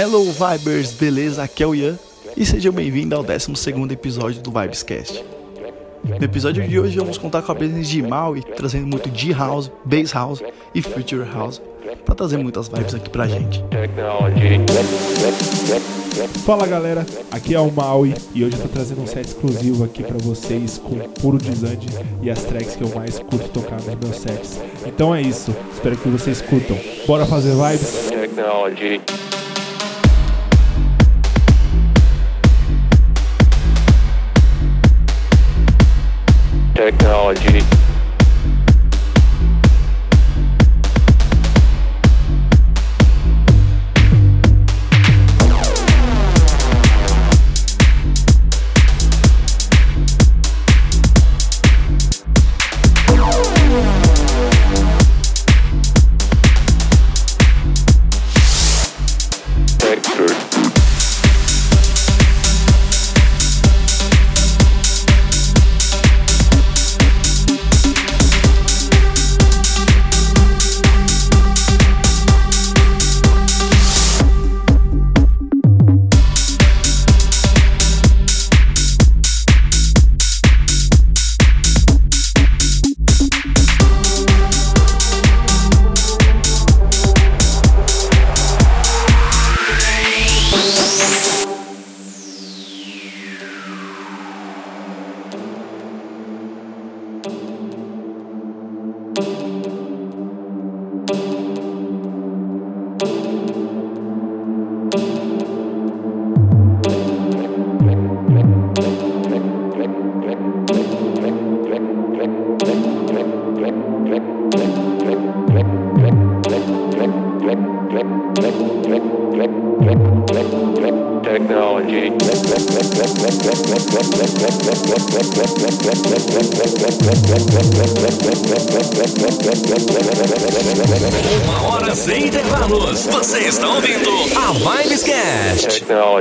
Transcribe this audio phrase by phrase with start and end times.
[0.00, 1.42] Hello Vibers, beleza?
[1.42, 1.98] Aqui é o Ian
[2.36, 3.50] e sejam bem-vindos ao 12
[3.90, 5.24] episódio do Vibescast.
[6.04, 10.12] No episódio de hoje vamos contar com a presença de Maui, trazendo muito D-House, Bass
[10.12, 10.40] House
[10.72, 11.60] e Future House,
[12.04, 13.64] para trazer muitas vibes aqui pra gente.
[16.46, 20.04] Fala galera, aqui é o Maui e hoje eu tô trazendo um set exclusivo aqui
[20.04, 21.88] para vocês com puro desande
[22.22, 24.60] e as tracks que eu mais curto tocar nos meus sets.
[24.86, 26.78] Então é isso, espero que vocês curtam.
[27.04, 28.08] Bora fazer vibes?
[28.08, 29.00] Technology.
[36.78, 37.87] Technology.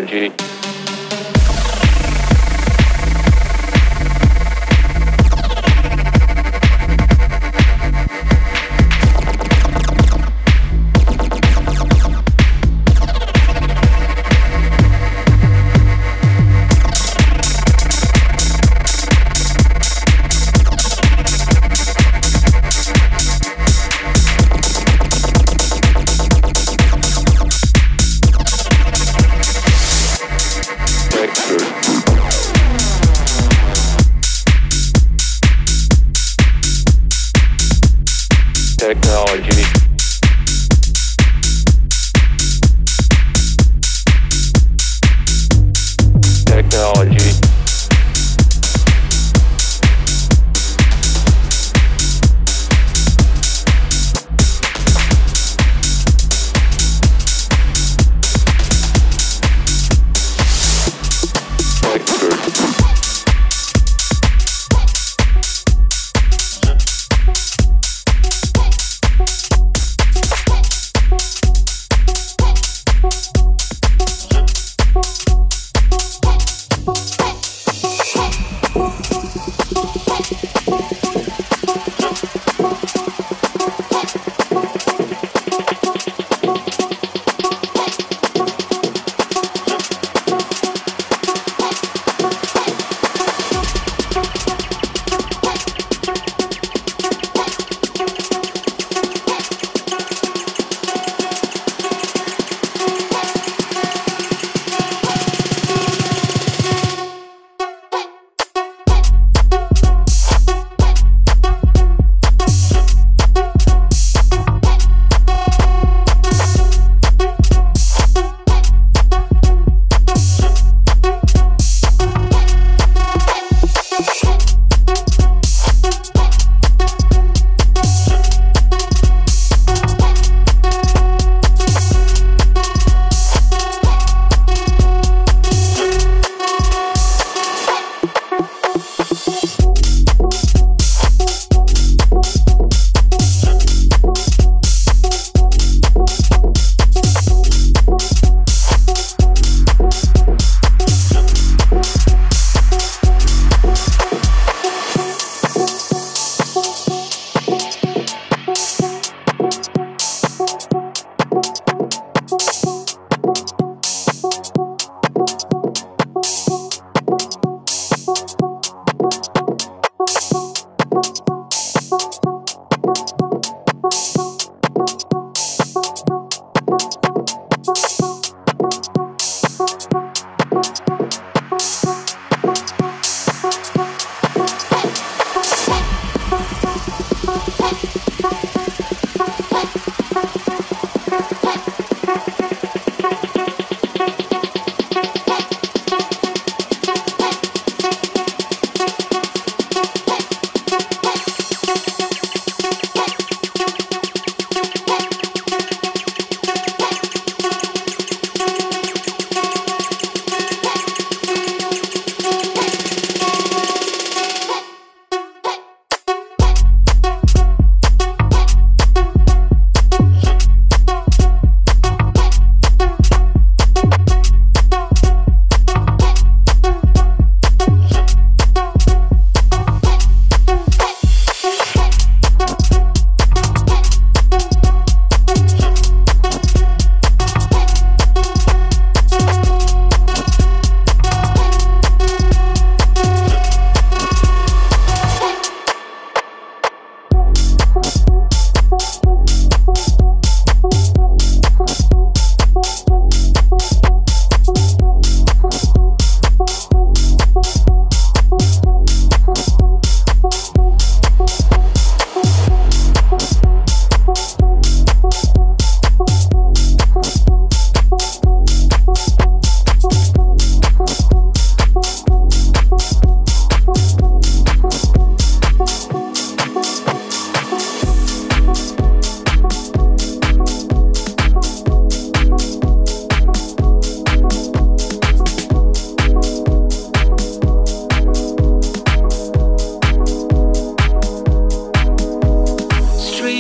[0.08, 0.47] Vibescast.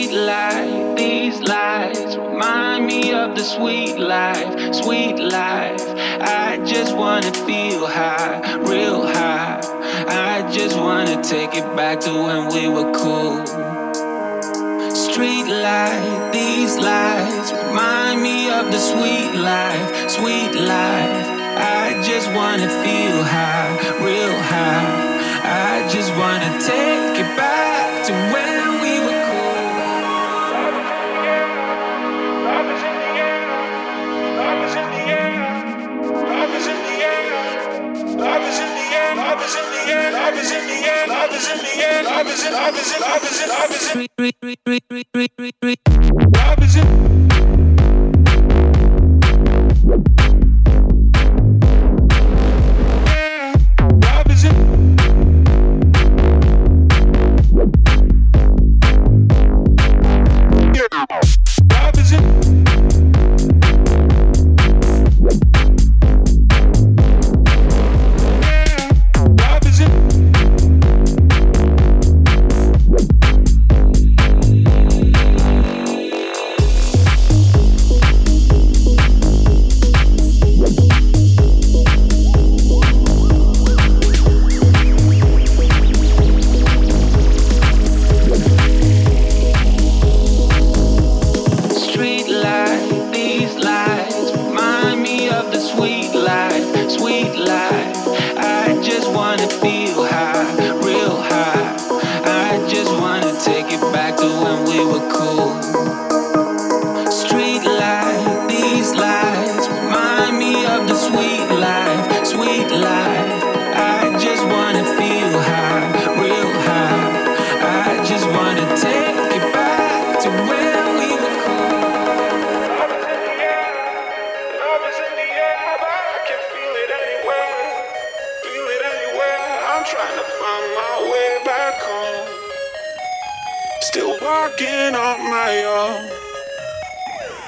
[0.07, 0.95] sweet life.
[0.95, 5.81] These lights remind me of the sweet life, sweet life.
[6.21, 9.59] I just wanna feel high, real high.
[10.07, 13.45] I just wanna take it back to when we were cool.
[14.95, 21.27] Street light, these lights remind me of the sweet life, sweet life.
[21.83, 24.87] I just wanna feel high, real high.
[25.43, 28.56] I just wanna take it back to when.
[40.27, 41.07] Love is in the air.
[41.07, 42.03] Love is in the air.
[42.03, 42.51] Love is in.
[42.51, 42.99] Love is in.
[42.99, 43.49] Love is in.
[43.49, 44.07] Love is in.
[46.35, 47.26] Love is in.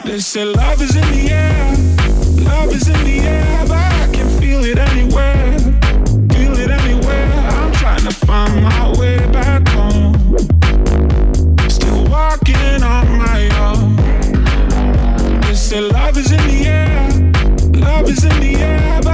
[0.09, 1.68] They say love is in the air.
[17.73, 19.08] Love is in the air.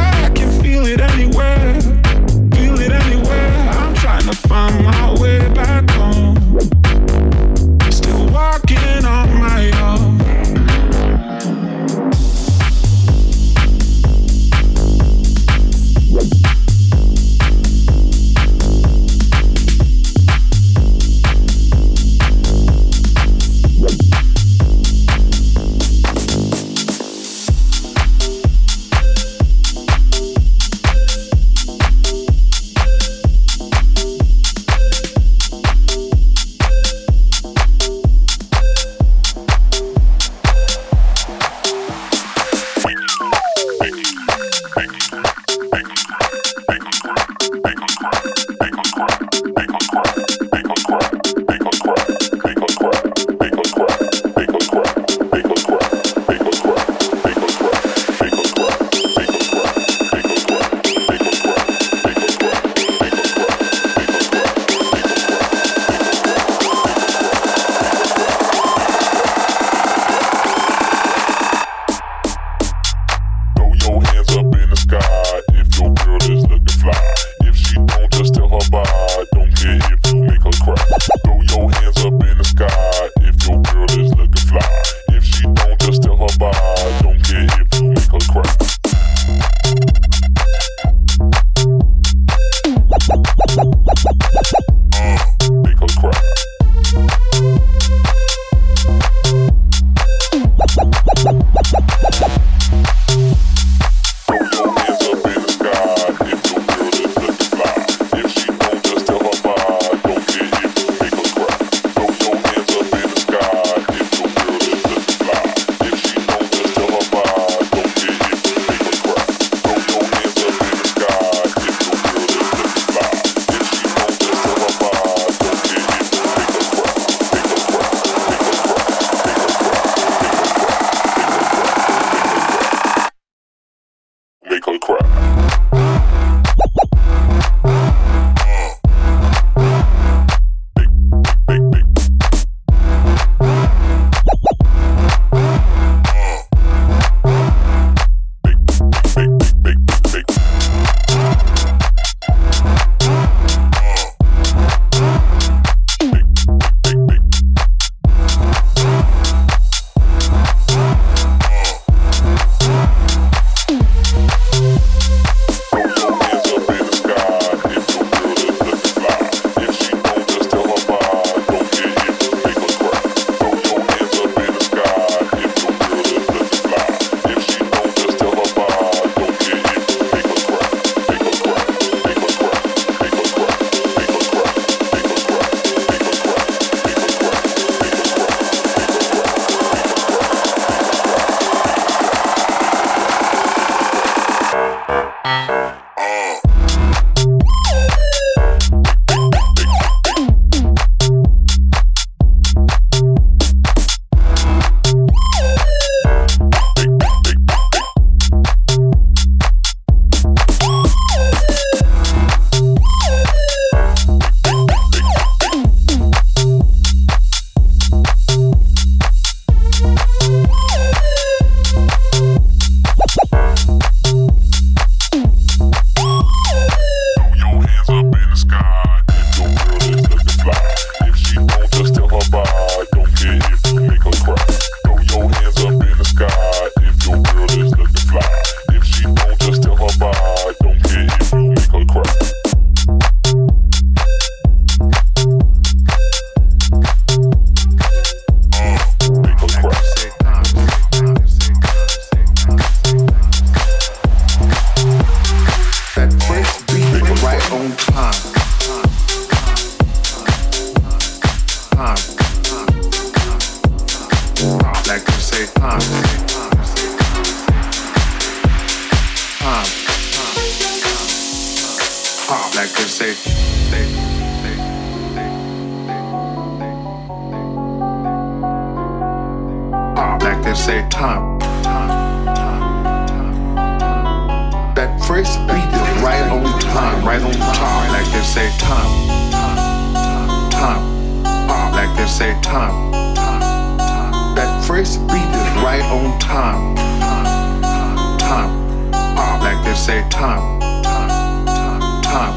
[288.36, 290.84] say time, time, time, time.
[291.26, 294.36] Uh, like they say time, time, time.
[294.36, 298.52] That first beat is right on time, time, time, time.
[298.92, 302.36] Uh, like they say time, time, time, time.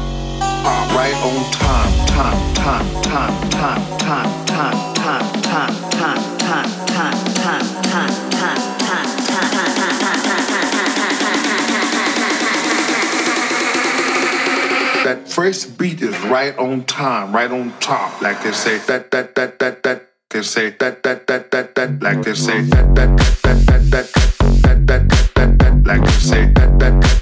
[0.63, 7.33] Uh, right on time, time, time, time, time, time, time, time, time, time, time, time,
[7.35, 8.28] time, time.
[15.39, 18.21] first beat is right on time, right on top.
[18.21, 20.05] Like they say that that that that that.
[20.29, 22.03] They say that that that that that.
[22.03, 25.87] Like they say that that that that that that that that that that.
[25.87, 27.18] Like they say that that.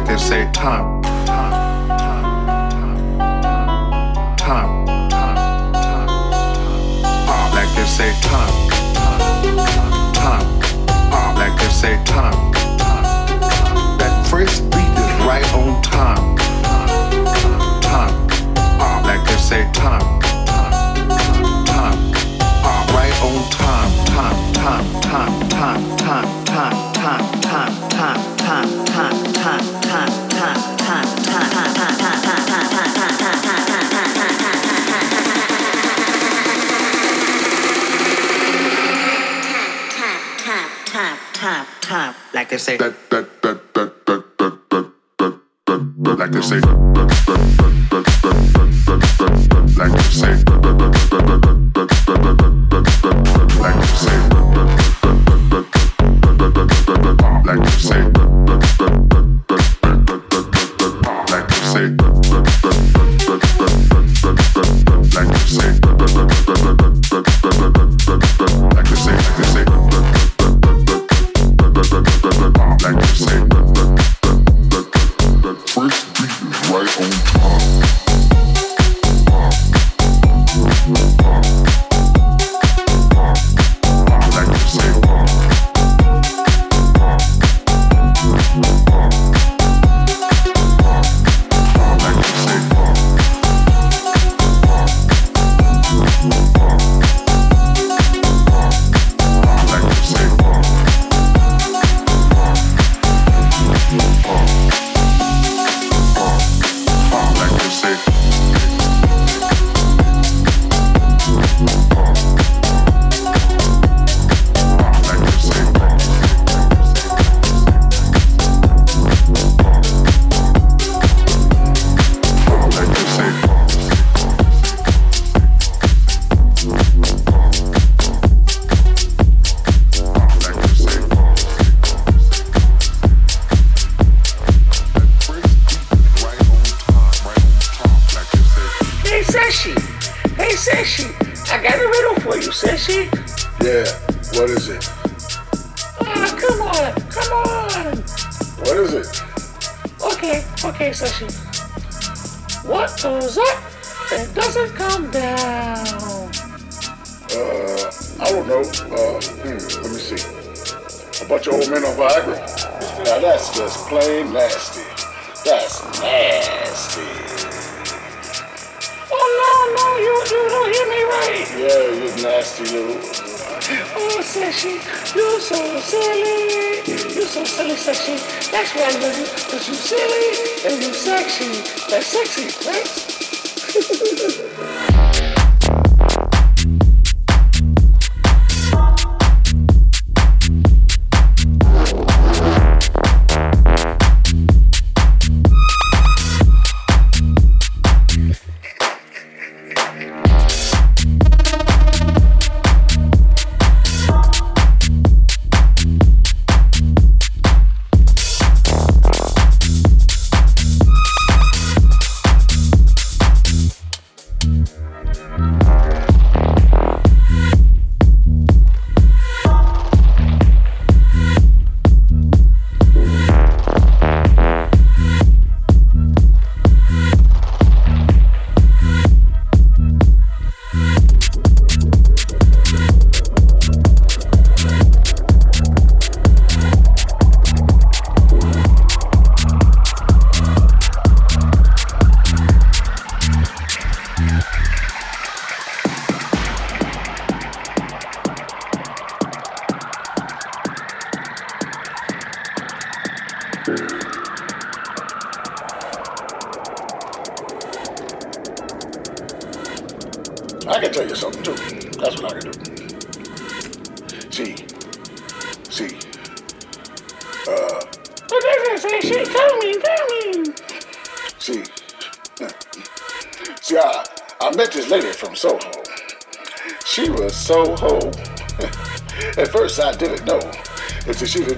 [0.00, 3.18] like they say time, time, time,
[4.38, 6.06] time, time,
[7.26, 10.60] time, like they say time, time, time,
[11.10, 18.28] pop like they say time, time, that first beat is right on time, time, time,
[18.78, 20.72] pop like they say time, time,
[21.66, 22.12] time,
[22.62, 29.29] pop right on time, time, time, time, time, time, time, time, time, time, time
[42.32, 42.78] like I say.
[46.04, 47.69] Like they say.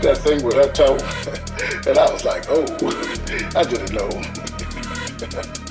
[0.02, 0.98] That thing with her toe,
[1.88, 2.66] and I was like, oh,
[3.54, 4.10] I didn't know.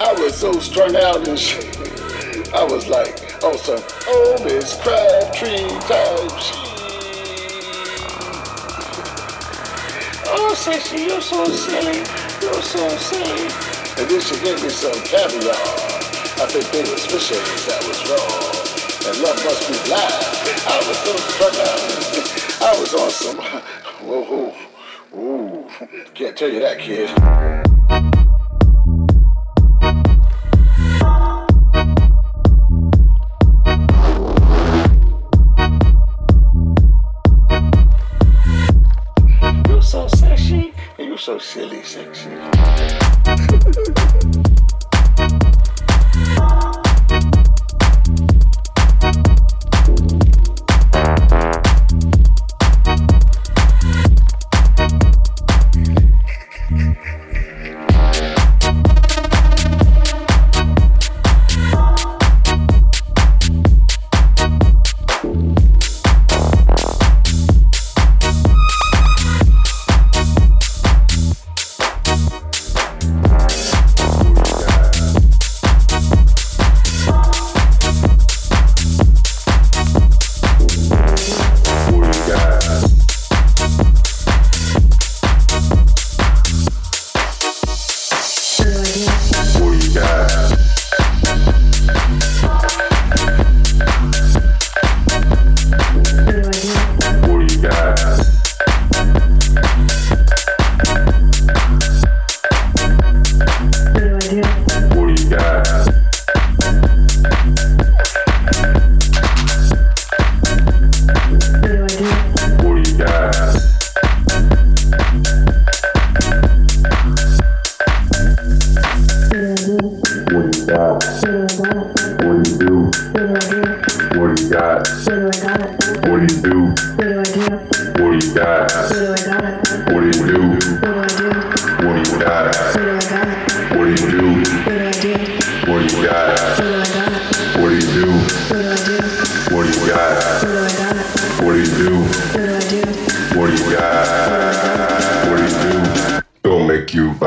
[0.00, 1.72] I was so strung out and shit.
[2.54, 6.62] I was like, oh, some oh, Miss Crabtree type shit.
[10.28, 12.04] Oh, sexy, you're so silly.
[12.42, 13.48] You're so silly.
[13.96, 15.56] And then she gave me some caviar.
[16.36, 18.52] I think they was fish eggs that was wrong.
[19.08, 20.12] And love must be blind.
[20.68, 22.01] I was so strung out.
[22.64, 23.38] I was on some,
[24.06, 25.68] whoa, whoa, ooh,
[26.14, 27.10] can't tell you that, kid.
[39.68, 40.72] You're so sexy.
[40.98, 42.30] And you're so silly, sexy.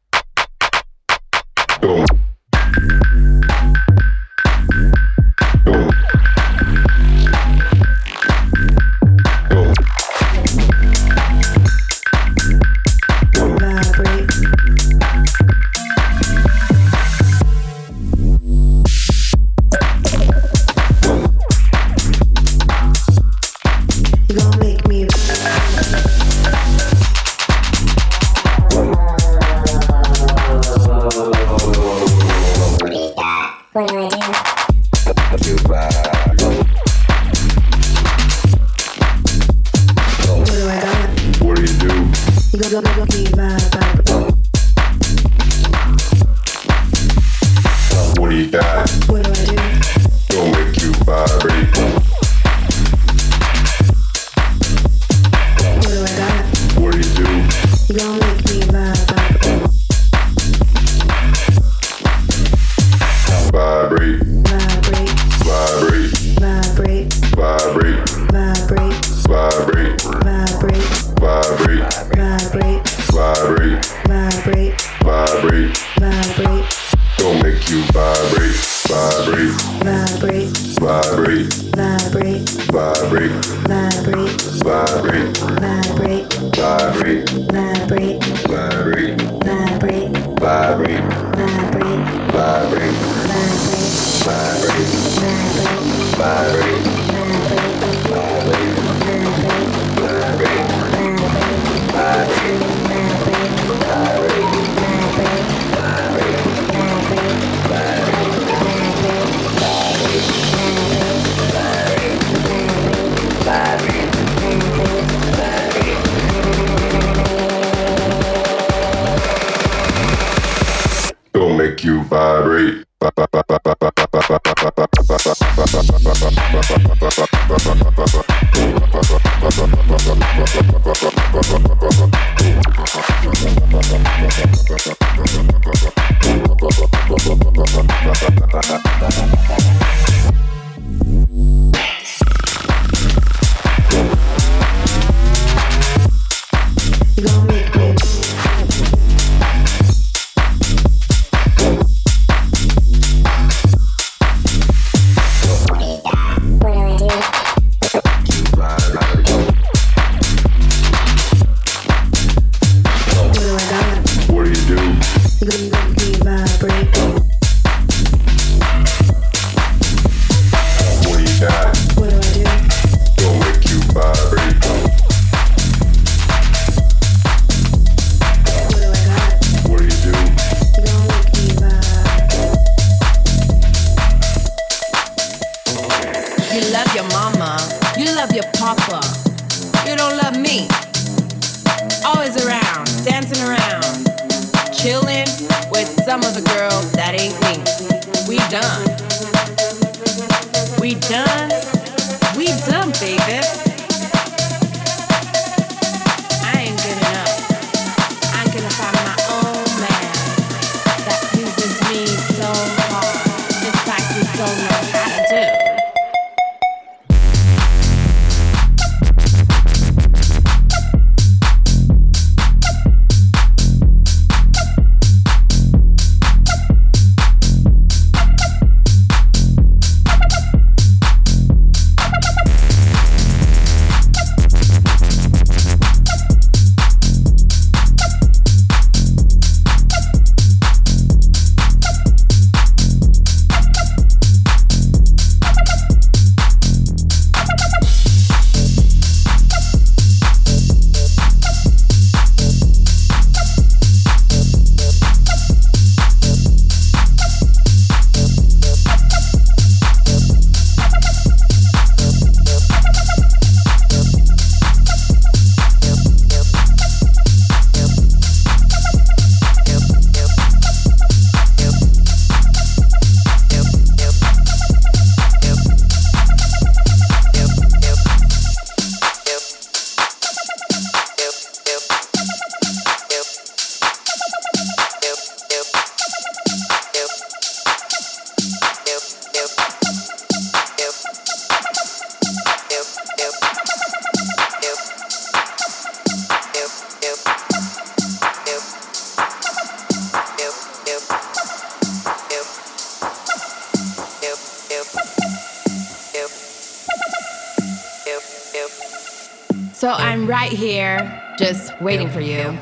[311.38, 312.57] just waiting for you,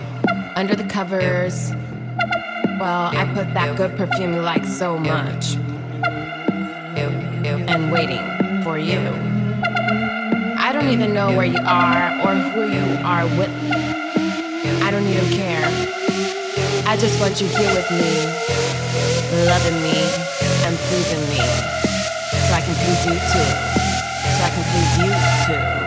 [0.56, 1.72] under the covers.
[2.80, 5.56] Well, I put that good perfume you like so much.
[7.44, 8.98] And waiting for you.
[10.58, 13.50] I don't even know where you are or who you are with.
[14.82, 15.64] I don't even care.
[16.86, 18.26] I just want you here with me,
[19.46, 20.02] loving me
[20.64, 21.40] and pleasing me.
[22.46, 23.48] So I can please you too.
[24.32, 25.81] So I can please you too.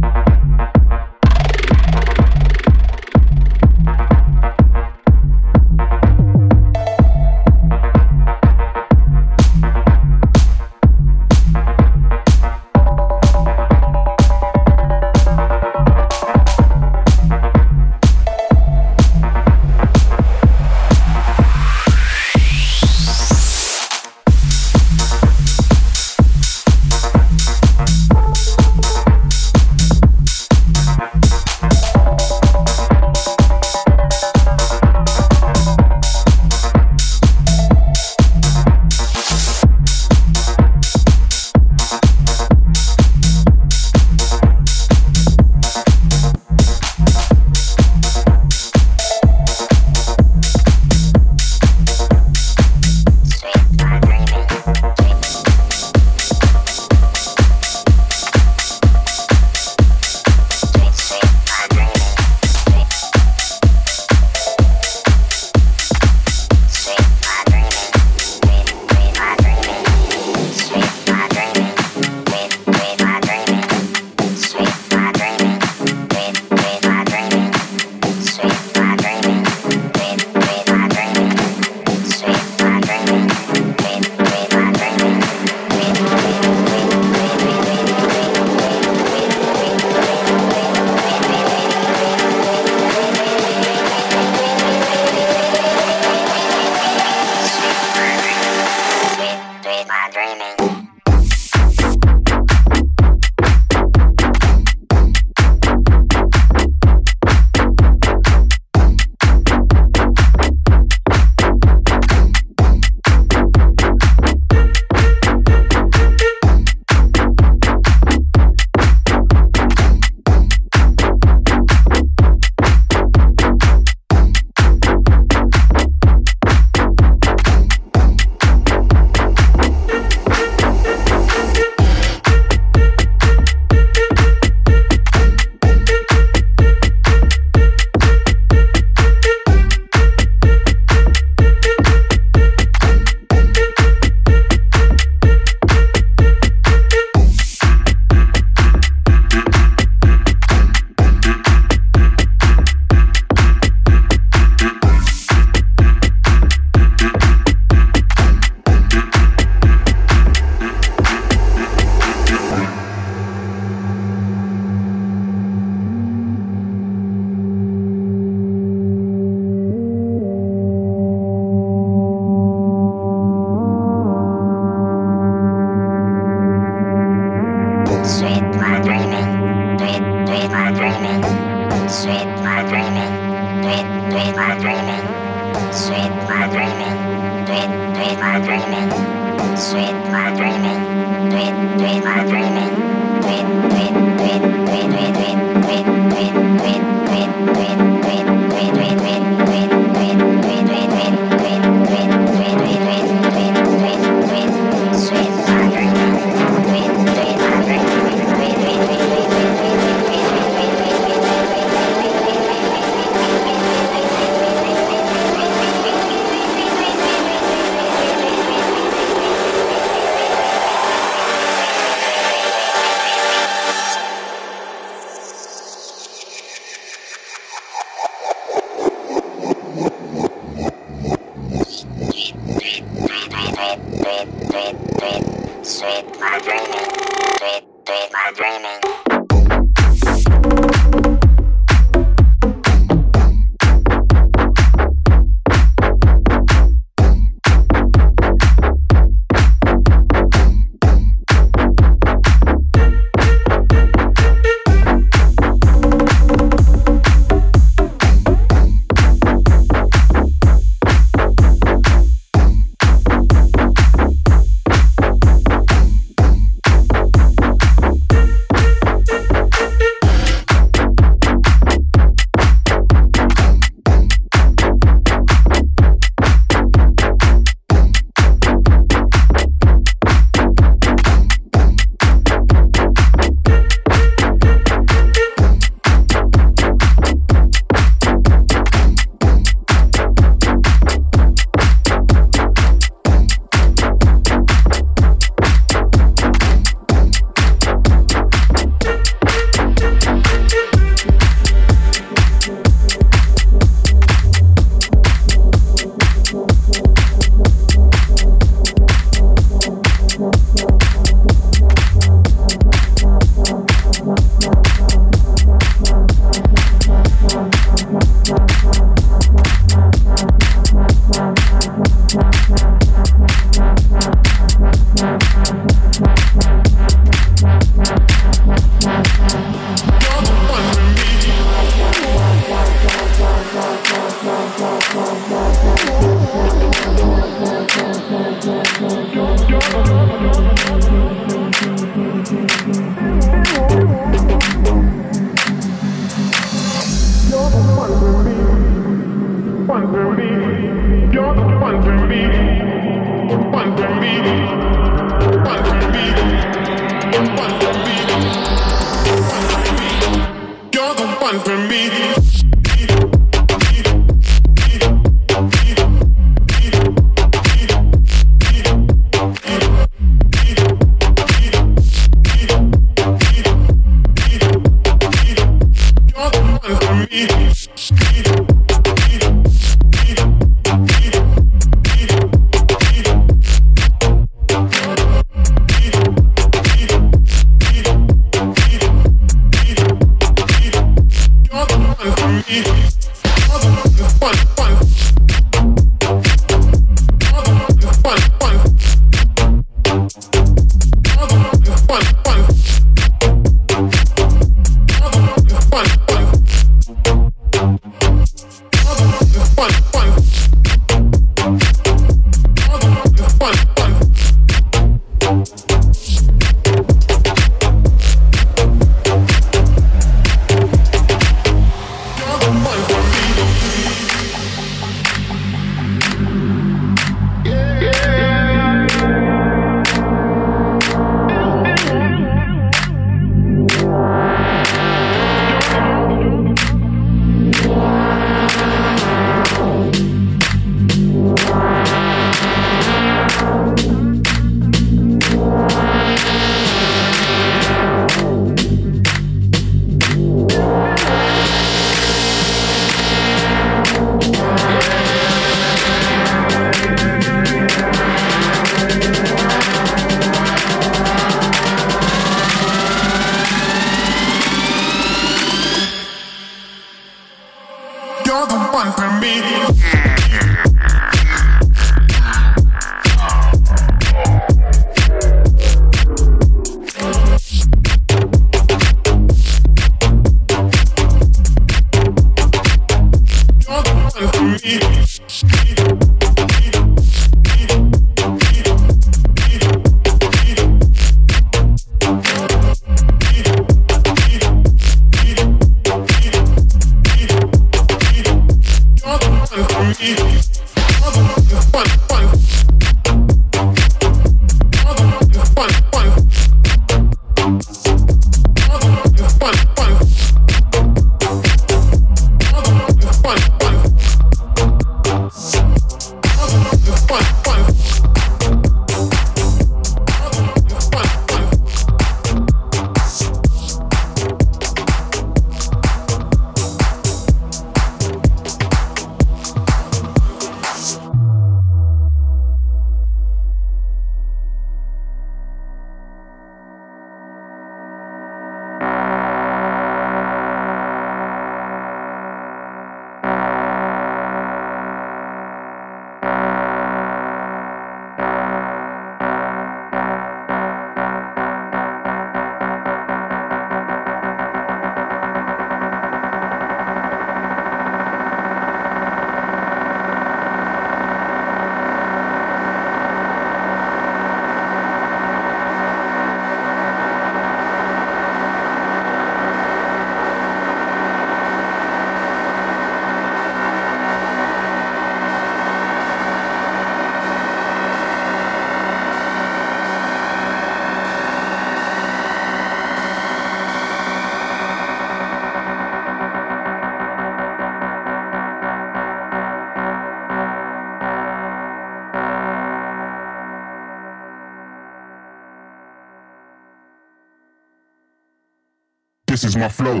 [599.36, 600.00] This is my flow.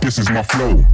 [0.00, 0.93] This is my flow.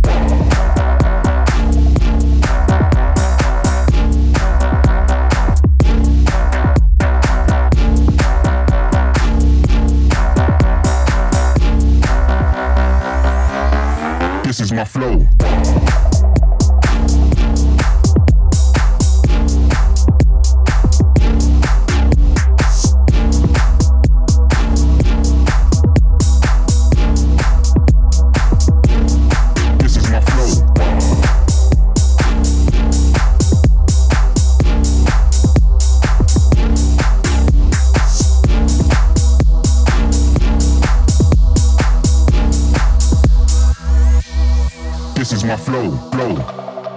[45.70, 46.34] Flow, flow,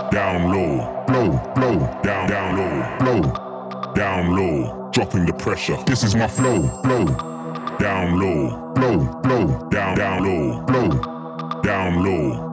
[0.10, 5.78] down low, flow, flow, down, down low, flow, down low, dropping the pressure.
[5.86, 7.06] This is my flow, flow,
[7.78, 12.53] down low, flow, flow, down, down low, flow, down low,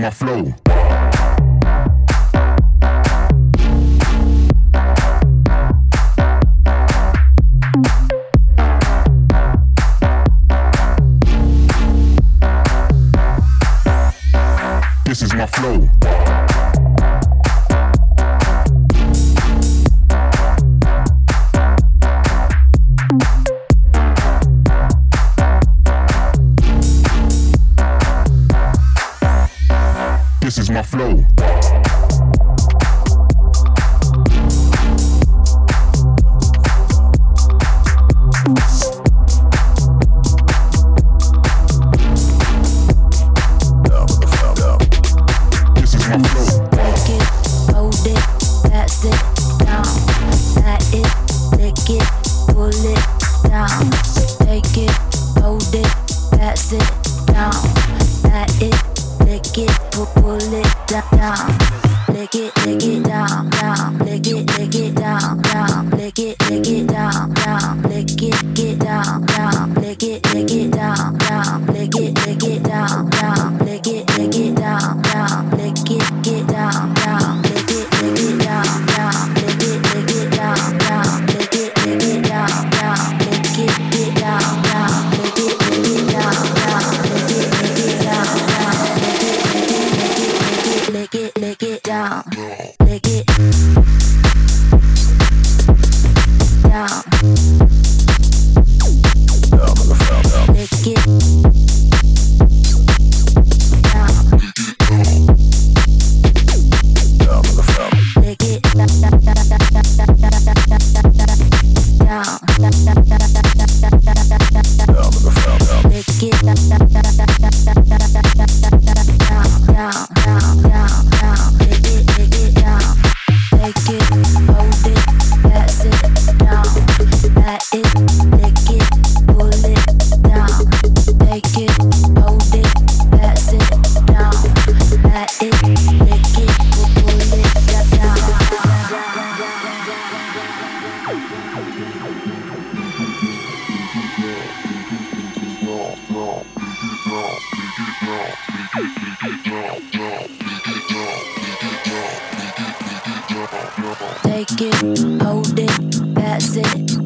[0.00, 0.67] my flow.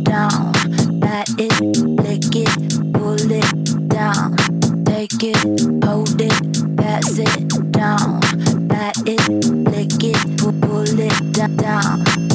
[0.04, 0.52] Down.
[1.00, 4.36] Pat it, lick it, pull it down.
[4.84, 8.20] Take it, hold it, pass it down.
[8.68, 9.28] Pat it,
[9.72, 12.31] lick it, pu- pull it down.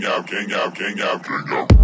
[0.00, 1.83] Gang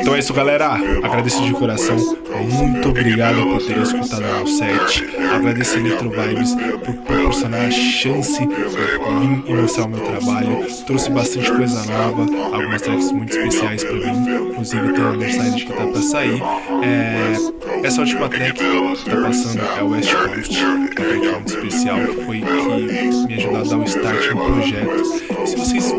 [0.00, 0.74] Então é isso, galera.
[1.02, 1.96] Agradeço de coração.
[1.96, 5.04] Muito obrigado por ter escutado o set.
[5.34, 6.54] Agradeço a Electro Vibes
[6.84, 10.66] por proporcionar a chance de mim e mostrar o meu trabalho.
[10.86, 14.50] Trouxe bastante coisa nova, algumas tracks muito especiais para mim.
[14.50, 16.42] Inclusive tem um aniversário que tá para sair.
[16.82, 20.54] É essa última track que tá passando é o West Coast,
[20.94, 25.46] track muito especial que foi me ajudou a dar o start no projeto.
[25.46, 25.92] Se vocês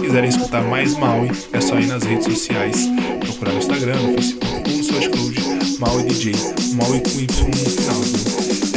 [0.00, 2.88] quiserem escutar mais Maui, é só ir nas redes sociais,
[3.20, 6.32] procurar no Instagram, no Facebook no SoundCloud, Maui DJ,
[6.74, 7.20] Maui com?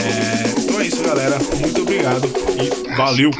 [0.02, 1.38] É, então é isso, galera.
[1.62, 2.28] Muito obrigado
[2.60, 3.32] e valeu!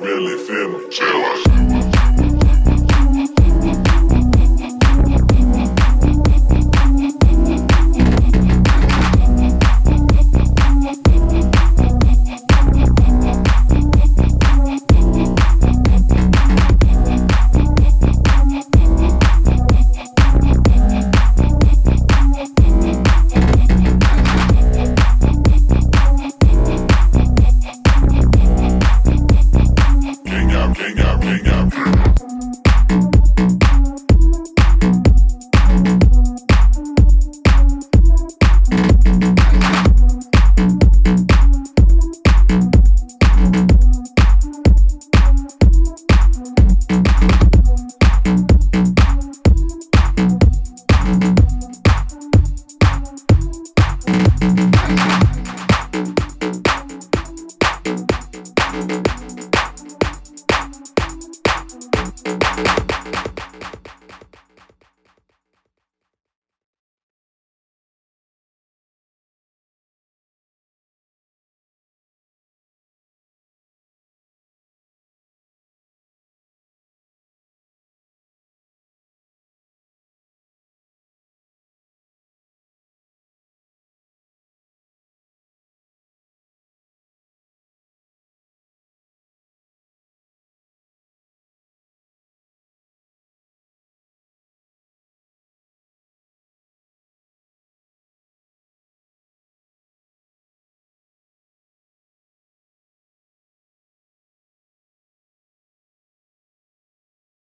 [0.00, 0.88] really feel me.
[0.90, 1.65] Chill